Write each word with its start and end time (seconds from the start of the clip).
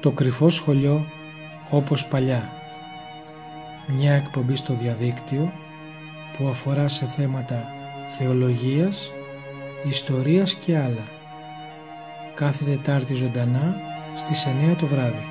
Το 0.00 0.10
κρυφό 0.10 0.50
σχολείο 0.50 1.04
όπως 1.70 2.06
παλιά. 2.06 2.52
Μια 3.86 4.12
εκπομπή 4.12 4.56
στο 4.56 4.74
διαδίκτυο 4.74 5.52
που 6.36 6.48
αφορά 6.48 6.88
σε 6.88 7.06
θέματα 7.06 7.64
θεολογίας, 8.18 9.12
ιστορίας 9.88 10.54
και 10.54 10.76
άλλα. 10.76 11.08
Κάθε 12.34 12.64
Τετάρτη 12.64 13.14
ζωντανά 13.14 13.76
στις 14.16 14.46
9 14.46 14.76
το 14.78 14.86
βράδυ. 14.86 15.26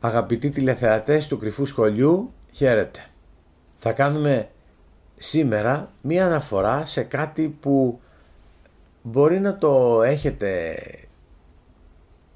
Αγαπητοί 0.00 0.50
τηλεθεατές 0.50 1.26
του 1.26 1.38
Κρυφού 1.38 1.66
Σχολείου, 1.66 2.32
χαίρετε. 2.52 3.00
Θα 3.78 3.92
κάνουμε 3.92 4.48
σήμερα 5.18 5.92
μία 6.00 6.26
αναφορά 6.26 6.84
σε 6.84 7.02
κάτι 7.02 7.48
που 7.60 8.00
μπορεί 9.02 9.40
να 9.40 9.58
το 9.58 10.02
έχετε 10.02 10.78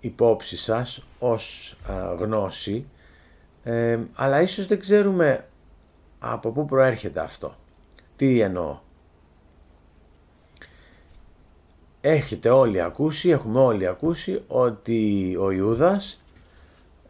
υπόψη 0.00 0.56
σας 0.56 1.06
ως 1.18 1.76
γνώση 2.18 2.86
ε, 3.62 3.98
αλλά 4.14 4.40
ίσως 4.40 4.66
δεν 4.66 4.78
ξέρουμε 4.78 5.48
από 6.18 6.50
πού 6.50 6.66
προέρχεται 6.66 7.20
αυτό. 7.20 7.54
Τι 8.16 8.40
εννοώ. 8.40 8.78
Έχετε 12.00 12.48
όλοι 12.48 12.80
ακούσει, 12.80 13.28
έχουμε 13.28 13.58
όλοι 13.58 13.86
ακούσει 13.86 14.42
ότι 14.48 15.36
ο 15.40 15.50
Ιούδας 15.50 16.22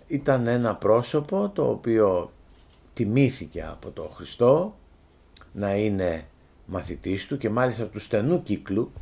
ήταν 0.06 0.46
ένα 0.46 0.76
πρόσωπο 0.76 1.48
το 1.48 1.68
οποίο 1.70 2.32
τιμήθηκε 2.94 3.62
από 3.62 3.90
το 3.90 4.02
Χριστό 4.02 4.78
να 5.52 5.74
είναι 5.74 6.26
μαθητής 6.66 7.26
του 7.26 7.38
και 7.38 7.50
μάλιστα 7.50 7.86
του 7.86 7.98
στενού 7.98 8.42
κύκλου 8.42 8.92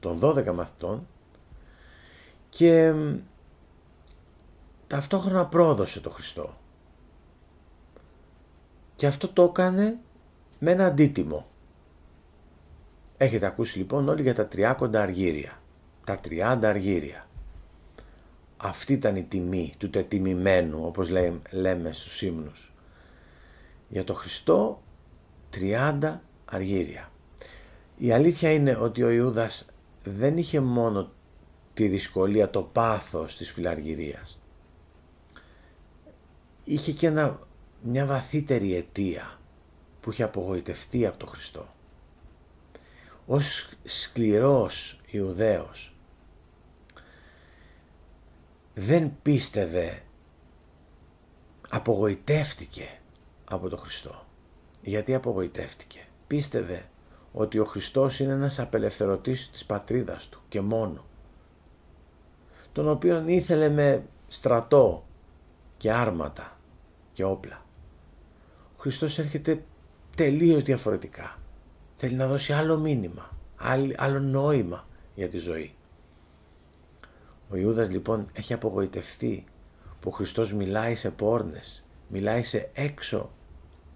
των 0.00 0.18
12 0.22 0.52
μαθητών 0.54 1.06
και 2.48 2.94
ταυτόχρονα 4.86 5.46
πρόδωσε 5.46 6.00
το 6.00 6.10
Χριστό. 6.10 6.56
Και 8.96 9.06
αυτό 9.06 9.28
το 9.28 9.42
έκανε 9.42 9.98
με 10.58 10.70
ένα 10.70 10.86
αντίτιμο. 10.86 11.46
Έχετε 13.16 13.46
ακούσει 13.46 13.78
λοιπόν 13.78 14.08
όλοι 14.08 14.22
για 14.22 14.34
τα 14.34 14.48
30 14.52 14.94
αργύρια. 14.94 15.60
Τα 16.04 16.20
30 16.24 16.58
αργύρια. 16.62 17.26
Αυτή 18.56 18.92
ήταν 18.92 19.16
η 19.16 19.22
τιμή 19.22 19.74
του 19.78 19.90
τετιμημένου 19.90 20.84
όπως 20.84 21.10
λέμε, 21.10 21.40
λέμε 21.50 21.92
στους 21.92 22.22
ύμνους. 22.22 22.72
Για 23.88 24.04
το 24.04 24.14
Χριστό 24.14 24.82
30 25.60 26.20
αργύρια. 26.44 27.10
Η 27.96 28.12
αλήθεια 28.12 28.52
είναι 28.52 28.76
ότι 28.76 29.02
ο 29.02 29.10
Ιούδας 29.10 29.66
δεν 30.04 30.38
είχε 30.38 30.60
μόνο 30.60 31.12
τη 31.74 31.88
δυσκολία, 31.88 32.50
το 32.50 32.62
πάθος 32.62 33.36
της 33.36 33.52
φιλαργυρίας. 33.52 34.40
Είχε 36.64 36.92
και 36.92 37.06
ένα, 37.06 37.38
μια 37.82 38.06
βαθύτερη 38.06 38.74
αιτία 38.74 39.40
που 40.00 40.10
είχε 40.10 40.22
απογοητευτεί 40.22 41.06
από 41.06 41.16
τον 41.16 41.28
Χριστό. 41.28 41.74
Ως 43.26 43.68
σκληρός 43.84 45.00
Ιουδαίος 45.10 45.96
δεν 48.74 49.16
πίστευε, 49.22 50.02
απογοητεύτηκε 51.68 52.98
από 53.44 53.68
τον 53.68 53.78
Χριστό. 53.78 54.25
Γιατί 54.86 55.14
απογοητεύτηκε. 55.14 56.00
Πίστευε 56.26 56.88
ότι 57.32 57.58
ο 57.58 57.64
Χριστός 57.64 58.20
είναι 58.20 58.32
ένας 58.32 58.58
απελευθερωτής 58.58 59.50
της 59.50 59.64
πατρίδας 59.64 60.28
του 60.28 60.40
και 60.48 60.60
μόνο. 60.60 61.04
Τον 62.72 62.88
οποίον 62.88 63.28
ήθελε 63.28 63.68
με 63.68 64.04
στρατό 64.28 65.06
και 65.76 65.92
άρματα 65.92 66.58
και 67.12 67.24
όπλα. 67.24 67.64
Ο 68.76 68.78
Χριστός 68.78 69.18
έρχεται 69.18 69.64
τελείως 70.16 70.62
διαφορετικά. 70.62 71.38
Θέλει 71.94 72.14
να 72.14 72.26
δώσει 72.26 72.52
άλλο 72.52 72.78
μήνυμα, 72.78 73.30
άλλο 73.96 74.20
νόημα 74.20 74.86
για 75.14 75.28
τη 75.28 75.38
ζωή. 75.38 75.74
Ο 77.50 77.56
Ιούδας 77.56 77.90
λοιπόν 77.90 78.26
έχει 78.32 78.52
απογοητευτεί 78.52 79.44
που 80.00 80.08
ο 80.08 80.12
Χριστός 80.12 80.52
μιλάει 80.52 80.94
σε 80.94 81.10
πόρνες, 81.10 81.84
μιλάει 82.08 82.42
σε 82.42 82.70
έξω 82.72 83.30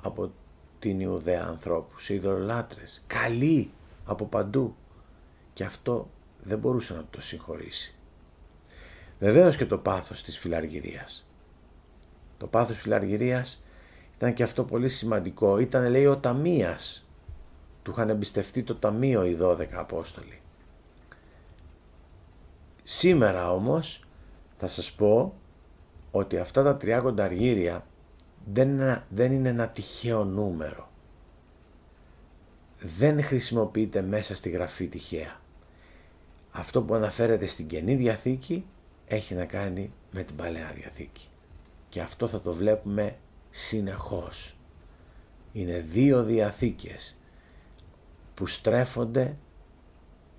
από 0.03 0.33
την 0.81 1.01
Ιουδαία 1.01 1.45
ανθρώπους, 1.45 2.05
σε 2.05 2.15
ειδωλολάτρες, 2.15 3.03
καλοί 3.07 3.71
από 4.05 4.25
παντού. 4.25 4.77
Και 5.53 5.65
αυτό 5.65 6.11
δεν 6.43 6.59
μπορούσε 6.59 6.95
να 6.95 7.05
το 7.11 7.21
συγχωρήσει. 7.21 7.95
Βεβαίως 9.19 9.57
και 9.57 9.67
το 9.67 9.79
πάθος 9.79 10.23
της 10.23 10.39
φιλαργυρίας. 10.39 11.31
Το 12.37 12.47
πάθος 12.47 12.75
της 12.75 12.83
φιλαργυρίας 12.83 13.63
ήταν 14.17 14.33
και 14.35 14.43
αυτό 14.43 14.65
πολύ 14.65 14.89
σημαντικό. 14.89 15.59
Ήταν 15.59 15.91
λέει 15.91 16.07
ο 16.07 16.17
ταμείας. 16.17 17.09
Του 17.83 17.91
είχαν 17.91 18.09
εμπιστευτεί 18.09 18.63
το 18.63 18.75
ταμείο 18.75 19.25
οι 19.25 19.35
12 19.41 19.79
Απόστολοι. 19.79 20.41
Σήμερα 22.83 23.53
όμως 23.53 24.05
θα 24.57 24.67
σας 24.67 24.93
πω 24.93 25.35
ότι 26.11 26.39
αυτά 26.39 26.63
τα 26.63 26.77
30 26.77 27.23
αργύρια 27.23 27.87
δεν 28.53 28.69
είναι, 28.69 29.05
δεν 29.09 29.33
είναι 29.33 29.49
ένα 29.49 29.69
τυχαίο 29.69 30.25
νούμερο. 30.25 30.89
Δεν 32.79 33.23
χρησιμοποιείται 33.23 34.03
μέσα 34.03 34.35
στη 34.35 34.51
γραφή 34.51 34.89
τυχαία. 34.89 35.41
Αυτό 36.51 36.83
που 36.83 36.95
αναφέρεται 36.95 37.47
στην 37.47 37.67
Καινή 37.67 37.95
Διαθήκη 37.95 38.67
έχει 39.07 39.35
να 39.35 39.45
κάνει 39.45 39.93
με 40.11 40.23
την 40.23 40.37
Παλαιά 40.37 40.73
Διαθήκη. 40.75 41.29
Και 41.89 42.01
αυτό 42.01 42.27
θα 42.29 42.41
το 42.41 42.53
βλέπουμε 42.53 43.17
συνεχώς. 43.51 44.57
Είναι 45.53 45.81
δύο 45.81 46.23
διαθήκες 46.23 47.17
που 48.35 48.47
στρέφονται, 48.47 49.37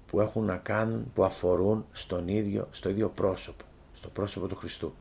που 0.07 0.19
έχουν 0.19 0.45
να 0.45 0.57
κάνουν, 0.57 1.11
που 1.13 1.23
αφορούν 1.23 1.85
στον 1.91 2.27
ίδιο, 2.27 2.67
στο 2.71 2.89
ίδιο 2.89 3.09
πρόσωπο, 3.09 3.63
στο 3.93 4.09
πρόσωπο 4.09 4.47
του 4.47 4.55
Χριστού. 4.55 4.93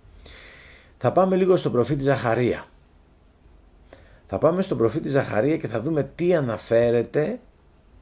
Θα 0.96 1.12
πάμε 1.12 1.36
λίγο 1.36 1.56
στον 1.56 1.72
προφήτη 1.72 2.02
Ζαχαρία. 2.02 2.69
Θα 4.32 4.38
πάμε 4.38 4.62
στον 4.62 4.78
προφήτη 4.78 5.08
Ζαχαρία 5.08 5.56
και 5.56 5.68
θα 5.68 5.80
δούμε 5.80 6.10
τι 6.14 6.34
αναφέρεται 6.34 7.40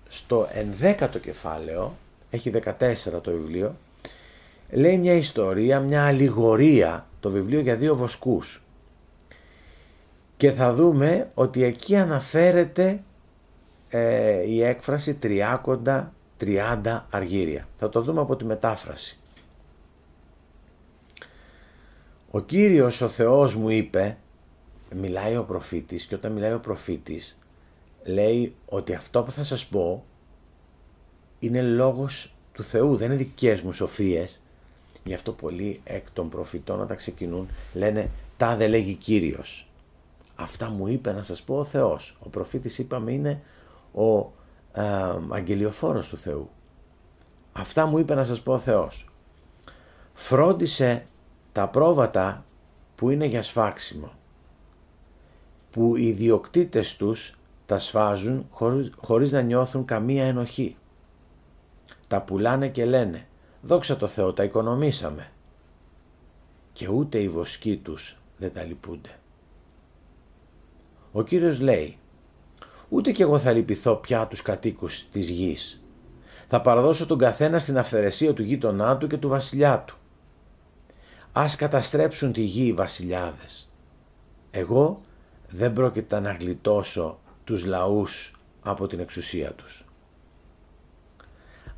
στο 0.09 0.49
ενδέκατο 0.53 1.19
κεφάλαιο, 1.19 1.97
έχει 2.31 2.53
14 2.65 3.21
το 3.23 3.31
βιβλίο, 3.31 3.77
λέει 4.71 4.99
μια 4.99 5.15
ιστορία, 5.15 5.81
μια 5.81 6.07
αλληγορία, 6.07 7.07
το 7.21 7.31
βιβλίο 7.31 7.61
για 7.61 7.77
δύο 7.77 7.97
βοσκούς. 7.97 8.63
Και 10.37 10.51
θα 10.53 10.75
δούμε 10.75 11.31
ότι 11.35 11.63
εκεί 11.63 11.97
αναφέρεται 11.97 13.03
ε, 13.89 14.47
η 14.47 14.63
έκφραση 14.63 15.19
30, 15.23 15.57
30 16.41 17.03
αργύρια. 17.11 17.69
Θα 17.77 17.89
το 17.89 18.03
δούμε 18.03 18.21
από 18.21 18.37
τη 18.37 18.45
μετάφραση. 18.45 19.19
Ο 22.31 22.41
Κύριος 22.41 23.01
ο 23.01 23.09
Θεός 23.09 23.55
μου 23.57 23.69
είπε 23.69 24.17
μιλάει 24.95 25.37
ο 25.37 25.45
προφήτης 25.45 26.05
και 26.05 26.15
όταν 26.15 26.33
μιλάει 26.33 26.53
ο 26.53 26.61
προφήτης 26.61 27.39
λέει 28.05 28.55
ότι 28.67 28.95
αυτό 28.95 29.23
που 29.23 29.31
θα 29.31 29.45
σας 29.45 29.67
πω 29.67 30.05
είναι 31.39 31.63
λόγος 31.63 32.35
του 32.53 32.63
Θεού, 32.63 32.97
δεν 32.97 33.07
είναι 33.07 33.17
δικές 33.17 33.61
μου 33.61 33.73
σοφίες. 33.73 34.41
Γι' 35.05 35.15
αυτό 35.15 35.33
πολλοί 35.33 35.81
εκ 35.85 36.11
των 36.11 36.29
προφητών 36.29 36.81
όταν 36.81 36.97
ξεκινούν 36.97 37.49
λένε 37.73 38.11
τα 38.37 38.57
δε 38.57 38.69
λέγει 38.69 38.95
Κύριος. 38.95 39.71
Αυτά 40.35 40.71
μου 40.71 40.87
είπε 40.87 41.13
να 41.13 41.23
σας 41.23 41.43
πω 41.43 41.59
ο 41.59 41.65
Θεός. 41.65 42.17
Ο 42.21 42.29
προφήτης 42.29 42.79
είπαμε 42.79 43.13
είναι 43.13 43.43
ο 43.93 44.19
ε, 44.73 44.83
αγγελιοφόρος 45.29 46.09
του 46.09 46.17
Θεού. 46.17 46.51
Αυτά 47.53 47.87
μου 47.87 47.99
είπε 47.99 48.15
να 48.15 48.25
σας 48.25 48.43
πω 48.43 48.53
ο 48.53 48.59
Θεός. 48.59 49.09
Φρόντισε 50.15 51.05
τα 51.53 51.69
πρόβατα 51.69 52.45
που 52.95 53.11
είναι 53.11 53.27
για 53.27 53.43
σφάξιμο 53.43 54.18
που 55.71 55.97
οι 55.97 56.07
ιδιοκτήτες 56.07 56.97
τους 56.97 57.39
τα 57.67 57.79
σφάζουν 57.79 58.49
χωρίς, 58.97 59.33
να 59.33 59.41
νιώθουν 59.41 59.85
καμία 59.85 60.25
ενοχή. 60.25 60.77
Τα 62.09 62.23
πουλάνε 62.23 62.69
και 62.69 62.85
λένε 62.85 63.27
«Δόξα 63.63 63.97
το 63.97 64.07
Θεό, 64.07 64.33
τα 64.33 64.45
οικονομήσαμε» 64.45 65.31
και 66.73 66.89
ούτε 66.89 67.19
οι 67.19 67.29
βοσκοί 67.29 67.77
τους 67.77 68.19
δεν 68.37 68.53
τα 68.53 68.65
λυπούνται. 68.65 69.19
Ο 71.13 71.23
Κύριος 71.23 71.61
λέει 71.61 71.97
«Ούτε 72.89 73.13
κι 73.13 73.23
εγώ 73.23 73.39
θα 73.39 73.53
λυπηθώ 73.53 73.95
πια 73.95 74.27
τους 74.27 74.43
κατοίκους 74.43 75.09
της 75.11 75.31
γης. 75.31 75.83
Θα 76.47 76.61
παραδώσω 76.61 77.07
τον 77.07 77.19
καθένα 77.19 77.59
στην 77.59 77.79
αυθαιρεσία 77.79 78.35
του 78.35 78.43
γείτονά 78.43 78.97
του 78.97 79.07
και 79.07 79.17
του 79.17 79.29
βασιλιά 79.29 79.83
του. 79.87 79.97
Ας 81.33 81.57
καταστρέψουν 81.57 82.33
τη 82.33 82.41
γη 82.41 82.67
οι 82.67 82.73
βασιλιάδες. 82.73 83.71
Εγώ 84.51 85.01
δεν 85.49 85.73
πρόκειται 85.73 86.21
να 86.21 86.33
γλιτώσω 86.33 87.19
τους 87.45 87.65
λαούς 87.65 88.41
από 88.63 88.87
την 88.87 89.01
εξουσία 89.01 89.53
τους. 89.53 89.85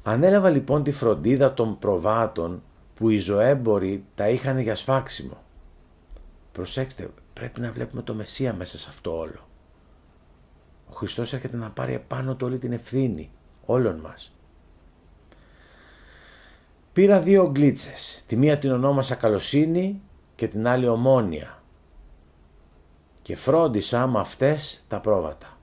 Ανέλαβα 0.03 0.51
λοιπόν 0.51 0.83
τη 0.83 0.93
φροντίδα 0.93 1.55
των 1.55 1.79
προβάτων 1.79 2.63
που 2.95 3.09
οι 3.09 3.19
ζωέμποροι 3.19 4.05
τα 4.15 4.29
είχαν 4.29 4.59
για 4.59 4.75
σφάξιμο. 4.75 5.43
Προσέξτε, 6.53 7.11
πρέπει 7.33 7.61
να 7.61 7.73
βλέπουμε 7.73 8.03
το 8.03 8.15
Μεσσία 8.15 8.55
μέσα 8.55 8.79
σε 8.79 8.87
αυτό 8.89 9.19
όλο. 9.19 9.49
Ο 10.89 10.93
Χριστός 10.93 11.33
έρχεται 11.33 11.57
να 11.57 11.71
πάρει 11.71 11.95
επάνω 11.95 12.35
του 12.35 12.47
όλη 12.47 12.59
την 12.59 12.73
ευθύνη 12.73 13.31
όλων 13.65 13.97
μας. 13.97 14.35
Πήρα 16.93 17.21
δύο 17.21 17.51
γκλίτσες. 17.51 18.25
Τη 18.27 18.37
μία 18.37 18.59
την 18.59 18.71
ονόμασα 18.71 19.15
καλοσύνη 19.15 20.01
και 20.35 20.49
την 20.49 20.67
άλλη 20.67 20.89
ομόνια. 20.89 21.60
Και 23.23 23.37
φρόντισα 23.37 24.07
με 24.07 24.19
αυτές 24.19 24.85
τα 24.89 25.01
πρόβατα. 25.01 25.59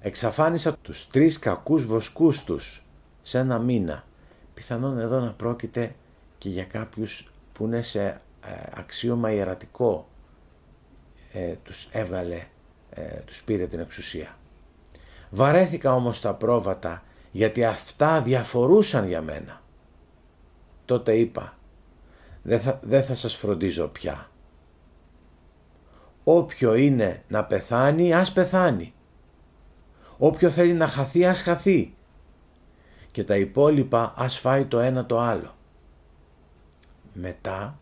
Εξαφάνισα 0.00 0.76
τους 0.76 1.08
τρεις 1.08 1.38
κακούς 1.38 1.86
βοσκούς 1.86 2.44
τους 2.44 2.84
σε 3.22 3.38
ένα 3.38 3.58
μήνα. 3.58 4.04
Πιθανόν 4.54 4.98
εδώ 4.98 5.20
να 5.20 5.32
πρόκειται 5.32 5.94
και 6.38 6.48
για 6.48 6.64
κάποιους 6.64 7.32
που 7.52 7.64
είναι 7.64 7.82
σε 7.82 8.02
ε, 8.04 8.20
αξίωμα 8.74 9.32
ιερατικό 9.32 10.08
ε, 11.32 11.54
τους 11.62 11.88
έβγαλε, 11.90 12.46
ε, 12.90 13.02
τους 13.24 13.42
πήρε 13.42 13.66
την 13.66 13.80
εξουσία. 13.80 14.36
Βαρέθηκα 15.30 15.94
όμως 15.94 16.20
τα 16.20 16.34
πρόβατα 16.34 17.02
γιατί 17.30 17.64
αυτά 17.64 18.22
διαφορούσαν 18.22 19.06
για 19.06 19.22
μένα. 19.22 19.62
Τότε 20.84 21.14
είπα, 21.16 21.58
δεν 22.42 22.60
θα, 22.60 22.80
δεν 22.82 23.04
θα 23.04 23.14
σας 23.14 23.34
φροντίζω 23.34 23.88
πια. 23.88 24.30
Όποιο 26.24 26.74
είναι 26.74 27.22
να 27.28 27.44
πεθάνει, 27.44 28.14
ας 28.14 28.32
πεθάνει. 28.32 28.94
Όποιο 30.18 30.50
θέλει 30.50 30.72
να 30.72 30.86
χαθεί, 30.86 31.26
ας 31.26 31.42
χαθεί. 31.42 31.94
Και 33.10 33.24
τα 33.24 33.36
υπόλοιπα 33.36 34.14
ας 34.16 34.38
φάει 34.38 34.64
το 34.64 34.78
ένα 34.78 35.06
το 35.06 35.18
άλλο. 35.18 35.54
Μετά 37.12 37.78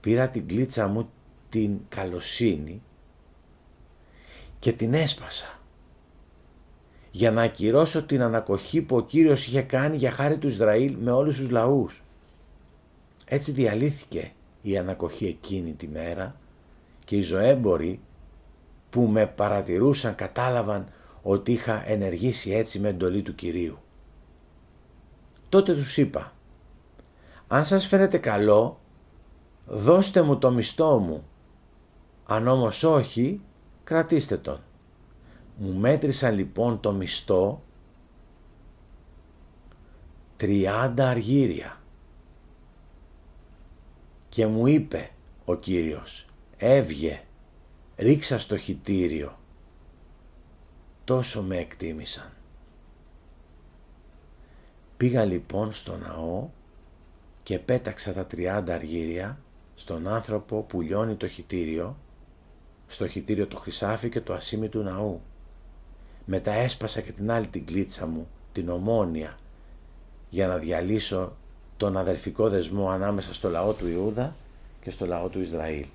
πήρα 0.00 0.28
την 0.28 0.48
κλίτσα 0.48 0.88
μου 0.88 1.10
την 1.48 1.78
καλοσύνη 1.88 2.82
και 4.58 4.72
την 4.72 4.94
έσπασα 4.94 5.58
για 7.10 7.30
να 7.30 7.42
ακυρώσω 7.42 8.02
την 8.02 8.22
ανακοχή 8.22 8.82
που 8.82 8.96
ο 8.96 9.02
Κύριος 9.02 9.46
είχε 9.46 9.62
κάνει 9.62 9.96
για 9.96 10.10
χάρη 10.10 10.38
του 10.38 10.46
Ισραήλ 10.46 10.96
με 11.00 11.10
όλους 11.10 11.36
τους 11.36 11.50
λαούς. 11.50 12.02
Έτσι 13.24 13.52
διαλύθηκε 13.52 14.32
η 14.62 14.78
ανακοχή 14.78 15.26
εκείνη 15.26 15.72
τη 15.72 15.88
μέρα 15.88 16.40
και 17.10 17.16
οι 17.16 17.22
ζωέμποροι 17.22 18.00
που 18.90 19.00
με 19.00 19.26
παρατηρούσαν 19.26 20.14
κατάλαβαν 20.14 20.88
ότι 21.22 21.52
είχα 21.52 21.90
ενεργήσει 21.90 22.50
έτσι 22.50 22.78
με 22.78 22.88
εντολή 22.88 23.22
του 23.22 23.34
Κυρίου. 23.34 23.78
Τότε 25.48 25.74
τους 25.74 25.96
είπα 25.96 26.32
«Αν 27.48 27.64
σας 27.64 27.86
φαίνεται 27.86 28.18
καλό, 28.18 28.80
δώστε 29.66 30.22
μου 30.22 30.38
το 30.38 30.50
μισθό 30.50 30.98
μου, 30.98 31.24
αν 32.26 32.48
όμως 32.48 32.82
όχι, 32.82 33.40
κρατήστε 33.84 34.36
τον». 34.36 34.60
Μου 35.56 35.72
μέτρησαν 35.72 36.34
λοιπόν 36.34 36.80
το 36.80 36.92
μισθό 36.92 37.62
30 40.40 40.92
αργύρια 40.98 41.80
και 44.28 44.46
μου 44.46 44.66
είπε 44.66 45.10
ο 45.44 45.54
Κύριος 45.54 46.29
«Έβγε, 46.62 47.22
ρίξα 47.96 48.38
στο 48.38 48.56
χιτήριο». 48.56 49.38
Τόσο 51.04 51.42
με 51.42 51.56
εκτίμησαν. 51.56 52.32
Πήγα 54.96 55.24
λοιπόν 55.24 55.72
στο 55.72 55.96
ναό 55.96 56.48
και 57.42 57.58
πέταξα 57.58 58.12
τα 58.12 58.26
30 58.30 58.64
αργύρια 58.68 59.38
στον 59.74 60.08
άνθρωπο 60.08 60.62
που 60.62 60.80
λιώνει 60.80 61.14
το 61.14 61.28
χιτήριο, 61.28 61.96
στο 62.86 63.08
χιτήριο 63.08 63.46
το 63.46 63.56
χρυσάφι 63.56 64.08
και 64.08 64.20
το 64.20 64.32
ασίμι 64.32 64.68
του 64.68 64.82
ναού. 64.82 65.20
Μετά 66.24 66.52
έσπασα 66.52 67.00
και 67.00 67.12
την 67.12 67.30
άλλη 67.30 67.46
την 67.46 67.66
κλίτσα 67.66 68.06
μου, 68.06 68.28
την 68.52 68.68
ομόνια, 68.68 69.38
για 70.30 70.46
να 70.46 70.58
διαλύσω 70.58 71.36
τον 71.76 71.96
αδελφικό 71.96 72.48
δεσμό 72.48 72.90
ανάμεσα 72.90 73.34
στο 73.34 73.48
λαό 73.48 73.72
του 73.72 73.88
Ιούδα 73.88 74.36
και 74.80 74.90
στο 74.90 75.06
λαό 75.06 75.28
του 75.28 75.40
Ισραήλ. 75.40 75.86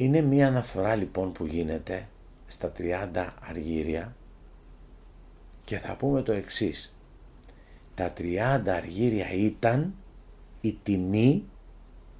Είναι 0.00 0.20
μία 0.20 0.46
αναφορά 0.46 0.94
λοιπόν 0.94 1.32
που 1.32 1.46
γίνεται 1.46 2.08
στα 2.46 2.72
30 2.78 3.28
αργύρια 3.40 4.16
και 5.64 5.78
θα 5.78 5.96
πούμε 5.96 6.22
το 6.22 6.32
εξής. 6.32 6.94
Τα 7.94 8.12
30 8.16 8.62
αργύρια 8.66 9.30
ήταν 9.30 9.94
η 10.60 10.78
τιμή, 10.82 11.44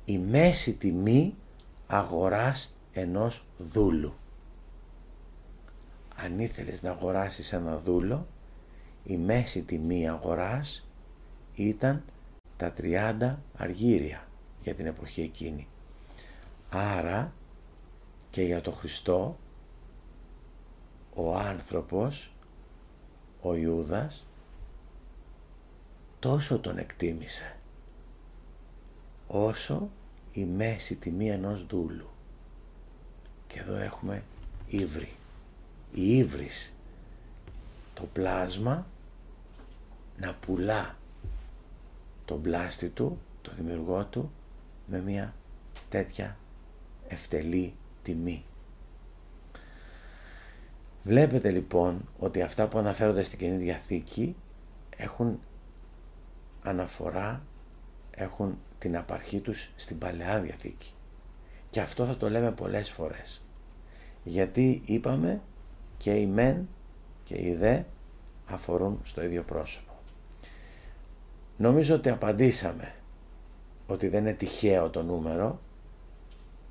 η 0.04 0.18
μέση 0.18 0.74
τιμή 0.74 1.34
αγοράς 1.86 2.74
ενός 2.92 3.44
δούλου. 3.58 4.14
Αν 6.16 6.38
ήθελες 6.38 6.82
να 6.82 6.90
αγοράσεις 6.90 7.52
ένα 7.52 7.78
δούλο, 7.78 8.26
η 9.04 9.16
μέση 9.16 9.62
τιμή 9.62 10.08
αγοράς 10.08 10.88
ήταν 11.54 12.04
τα 12.56 12.72
30 12.76 13.36
αργύρια 13.56 14.28
για 14.62 14.74
την 14.74 14.86
εποχή 14.86 15.22
εκείνη. 15.22 15.68
Άρα 16.70 17.32
και 18.30 18.42
για 18.42 18.60
το 18.60 18.70
Χριστό 18.70 19.38
ο 21.14 21.36
άνθρωπος, 21.36 22.32
ο 23.40 23.54
Ιούδας, 23.54 24.26
τόσο 26.18 26.58
τον 26.58 26.78
εκτίμησε 26.78 27.56
όσο 29.26 29.90
η 30.32 30.44
μέση 30.44 30.96
τιμή 30.96 31.30
ενός 31.30 31.66
δούλου. 31.66 32.08
Και 33.46 33.58
εδώ 33.58 33.76
έχουμε 33.76 34.24
ύβρι. 34.66 35.12
Η 35.92 36.16
ύβρις, 36.16 36.74
το 37.94 38.02
πλάσμα 38.12 38.86
να 40.18 40.34
πουλά 40.34 40.96
τον 42.24 42.42
πλάστη 42.42 42.88
του, 42.88 43.18
το 43.42 43.52
δημιουργό 43.56 44.04
του, 44.04 44.30
με 44.86 45.00
μια 45.00 45.34
τέτοια 45.88 46.36
ευτελή 47.08 47.74
τιμή. 48.02 48.42
Βλέπετε 51.02 51.50
λοιπόν 51.50 52.08
ότι 52.18 52.42
αυτά 52.42 52.68
που 52.68 52.78
αναφέρονται 52.78 53.22
στην 53.22 53.38
Καινή 53.38 53.56
Διαθήκη 53.56 54.36
έχουν 54.96 55.40
αναφορά, 56.62 57.42
έχουν 58.10 58.58
την 58.78 58.96
απαρχή 58.96 59.40
τους 59.40 59.70
στην 59.76 59.98
Παλαιά 59.98 60.40
Διαθήκη. 60.40 60.92
Και 61.70 61.80
αυτό 61.80 62.04
θα 62.04 62.16
το 62.16 62.30
λέμε 62.30 62.52
πολλές 62.52 62.90
φορές. 62.90 63.42
Γιατί 64.24 64.82
είπαμε 64.84 65.40
και 65.96 66.14
οι 66.14 66.26
μεν 66.26 66.68
και 67.24 67.34
οι 67.38 67.54
δε 67.54 67.82
αφορούν 68.46 69.00
στο 69.04 69.22
ίδιο 69.22 69.42
πρόσωπο. 69.42 69.92
Νομίζω 71.56 71.94
ότι 71.94 72.08
απαντήσαμε 72.10 72.94
ότι 73.86 74.08
δεν 74.08 74.20
είναι 74.20 74.32
τυχαίο 74.32 74.90
το 74.90 75.02
νούμερο 75.02 75.60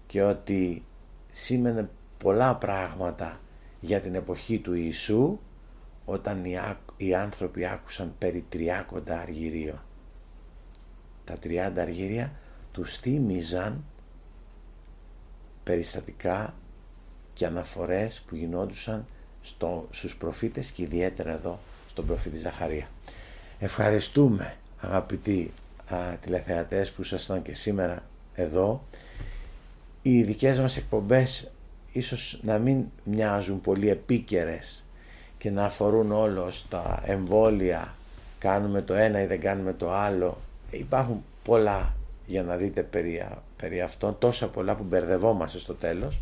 και 0.07 0.24
ότι 0.24 0.83
σήμαινε 1.31 1.89
πολλά 2.17 2.55
πράγματα 2.55 3.39
για 3.79 4.01
την 4.01 4.15
εποχή 4.15 4.59
του 4.59 4.74
Ιησού 4.74 5.39
όταν 6.05 6.45
οι 6.98 7.13
άνθρωποι 7.15 7.65
άκουσαν 7.65 8.15
περί 8.17 8.45
τριάκοντα 8.50 9.19
αργυρίων. 9.19 9.81
Τα 11.24 11.38
τριάντα 11.38 11.81
αργύρια 11.81 12.31
τους 12.71 12.98
θύμιζαν 12.98 13.83
περιστατικά 15.63 16.53
και 17.33 17.45
αναφορές 17.45 18.21
που 18.27 18.36
γινόντουσαν 18.36 19.05
στο, 19.41 19.88
στους 19.91 20.15
προφήτες 20.15 20.71
και 20.71 20.81
ιδιαίτερα 20.81 21.31
εδώ 21.31 21.59
στον 21.88 22.05
προφήτη 22.05 22.38
Ζαχαρία. 22.38 22.88
Ευχαριστούμε 23.59 24.55
αγαπητοί 24.79 25.51
α, 25.93 26.17
τηλεθεατές 26.21 26.91
που 26.91 27.01
ήσασταν 27.01 27.41
και 27.41 27.53
σήμερα 27.53 28.03
εδώ. 28.33 28.83
Οι 30.01 30.23
δικές 30.23 30.59
μας 30.59 30.77
εκπομπές 30.77 31.51
ίσως 31.91 32.39
να 32.43 32.59
μην 32.59 32.85
μοιάζουν 33.03 33.61
πολύ 33.61 33.89
επίκαιρες 33.89 34.85
και 35.37 35.51
να 35.51 35.65
αφορούν 35.65 36.11
όλο 36.11 36.51
στα 36.51 37.01
εμβόλια 37.05 37.95
κάνουμε 38.39 38.81
το 38.81 38.93
ένα 38.93 39.21
ή 39.21 39.25
δεν 39.25 39.39
κάνουμε 39.39 39.73
το 39.73 39.91
άλλο. 39.91 40.37
Υπάρχουν 40.71 41.23
πολλά 41.43 41.95
για 42.25 42.43
να 42.43 42.55
δείτε 42.55 42.83
περί, 42.83 43.27
περί 43.55 43.81
αυτών 43.81 44.17
τόσα 44.19 44.49
πολλά 44.49 44.75
που 44.75 44.83
μπερδευόμαστε 44.83 45.59
στο 45.59 45.73
τέλος. 45.73 46.21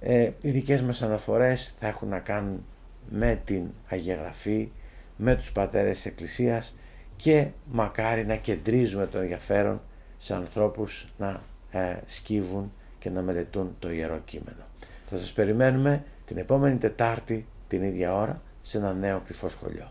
Ε, 0.00 0.30
οι 0.40 0.50
δικές 0.50 0.82
μας 0.82 1.02
αναφορές 1.02 1.74
θα 1.78 1.86
έχουν 1.86 2.08
να 2.08 2.18
κάνουν 2.18 2.64
με 3.10 3.40
την 3.44 3.64
Αγιαγραφή 3.88 4.70
με 5.16 5.34
τους 5.34 5.52
πατέρες 5.52 5.94
της 5.94 6.06
Εκκλησίας 6.06 6.76
και 7.16 7.46
μακάρι 7.70 8.26
να 8.26 8.36
κεντρίζουμε 8.36 9.06
το 9.06 9.18
ενδιαφέρον 9.18 9.80
σε 10.16 10.34
ανθρώπους 10.34 11.12
να 11.18 11.42
ε, 11.70 11.96
σκύβουν 12.04 12.72
και 13.06 13.12
να 13.12 13.22
μελετούν 13.22 13.76
το 13.78 13.90
Ιερό 13.90 14.20
Κείμενο. 14.24 14.64
Θα 15.08 15.16
σας 15.16 15.32
περιμένουμε 15.32 16.04
την 16.24 16.36
επόμενη 16.38 16.76
Τετάρτη 16.76 17.46
την 17.68 17.82
ίδια 17.82 18.14
ώρα 18.14 18.42
σε 18.60 18.78
ένα 18.78 18.92
νέο 18.92 19.20
κρυφό 19.20 19.48
σχολείο. 19.48 19.90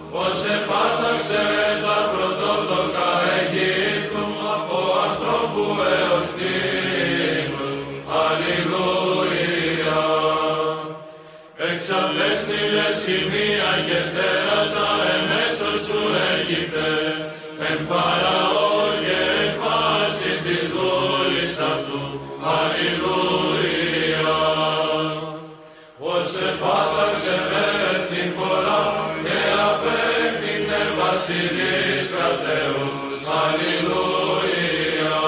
βασιλείς 31.31 32.05
κρατέους, 32.11 32.93
αλληλούια. 33.41 35.19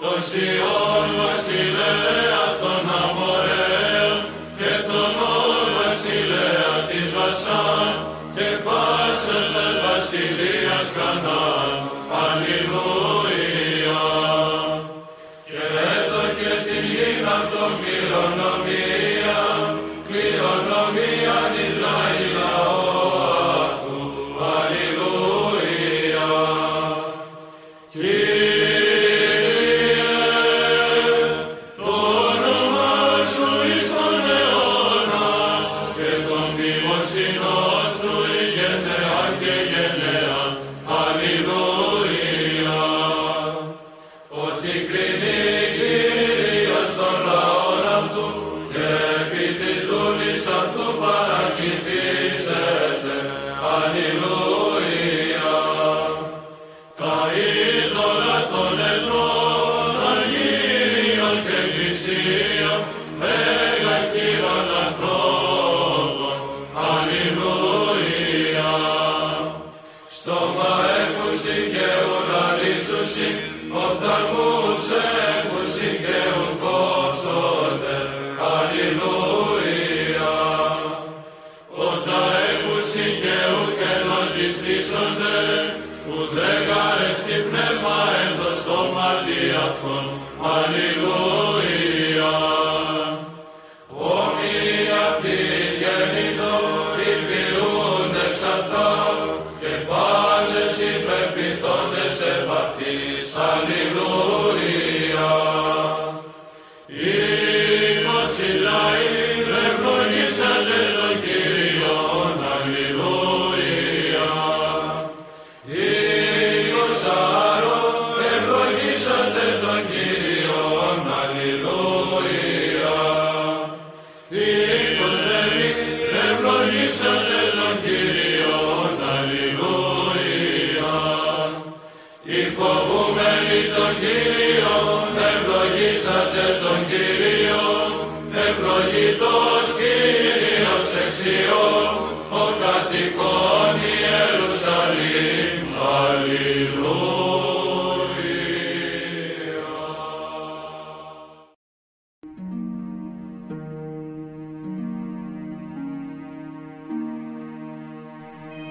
Τον 0.00 0.18
Σιών 0.28 1.08
βασιλέα 1.20 2.44
τον 2.62 2.84
αμορέων 3.02 4.18
και 4.58 4.72
τον 4.88 5.12
όν 5.36 5.66
βασιλέα 5.78 6.72
της 6.88 7.06
βασάν 7.16 7.92
και 8.34 8.48
πάσε 8.64 9.40
βασιλείας 9.84 10.88
κανά. 10.96 11.59
Iisuse, 84.40 85.60
udega 86.08 86.79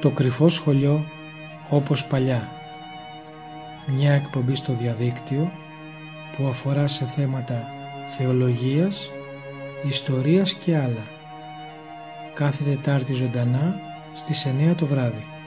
Το 0.02 0.10
κρυφό 0.10 0.50
σχολείο 0.50 1.06
όπως 1.70 2.06
παλιά. 2.06 2.48
Μια 3.86 4.14
εκπομπή 4.14 4.56
στο 4.56 4.74
διαδίκτυο 4.74 5.52
που 6.36 6.48
αφορά 6.48 6.88
σε 6.88 7.06
θέματα 7.06 7.68
θεολογίας, 8.18 9.12
ιστορίας 9.88 10.54
και 10.54 10.78
άλλα. 10.78 11.04
Κάθε 12.34 12.64
Τετάρτη 12.64 13.14
ζωντανά 13.14 13.76
στις 14.16 14.46
9 14.46 14.76
το 14.76 14.86
βράδυ. 14.86 15.39